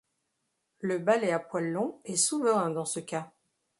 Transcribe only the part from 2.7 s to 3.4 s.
dans ce cas